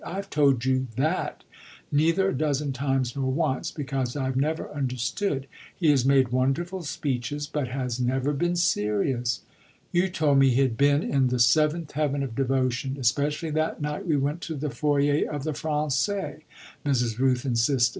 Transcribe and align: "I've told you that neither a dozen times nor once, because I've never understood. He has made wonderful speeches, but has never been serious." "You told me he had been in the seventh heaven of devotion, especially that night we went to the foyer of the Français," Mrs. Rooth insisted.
"I've 0.03 0.31
told 0.31 0.65
you 0.65 0.87
that 0.95 1.43
neither 1.91 2.27
a 2.29 2.33
dozen 2.35 2.73
times 2.73 3.15
nor 3.15 3.31
once, 3.31 3.69
because 3.69 4.15
I've 4.15 4.35
never 4.35 4.67
understood. 4.73 5.45
He 5.75 5.91
has 5.91 6.05
made 6.07 6.29
wonderful 6.29 6.81
speeches, 6.81 7.45
but 7.45 7.67
has 7.67 7.99
never 7.99 8.33
been 8.33 8.55
serious." 8.55 9.41
"You 9.91 10.09
told 10.09 10.39
me 10.39 10.49
he 10.49 10.61
had 10.63 10.75
been 10.75 11.03
in 11.03 11.27
the 11.27 11.37
seventh 11.37 11.91
heaven 11.91 12.23
of 12.23 12.33
devotion, 12.33 12.97
especially 12.99 13.51
that 13.51 13.79
night 13.79 14.07
we 14.07 14.17
went 14.17 14.41
to 14.41 14.55
the 14.55 14.71
foyer 14.71 15.29
of 15.29 15.43
the 15.43 15.51
Français," 15.53 16.39
Mrs. 16.83 17.19
Rooth 17.19 17.45
insisted. 17.45 17.89